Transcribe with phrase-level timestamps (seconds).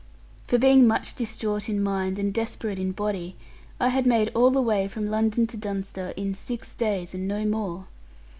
[0.47, 3.35] For being much distraught in mind, and desperate in body,
[3.79, 7.45] I had made all the way from London to Dunster in six days, and no
[7.45, 7.85] more.